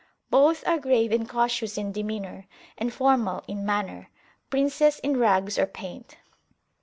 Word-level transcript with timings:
Both 0.31 0.67
are 0.67 0.79
grave 0.79 1.11
and 1.11 1.29
cautious 1.29 1.77
in 1.77 1.91
demeanour, 1.91 2.47
and 2.75 2.91
formal 2.91 3.43
in 3.47 3.63
manner, 3.63 4.09
princes 4.49 4.97
in 5.03 5.17
rags 5.17 5.59
or 5.59 5.67
paint. 5.67 6.17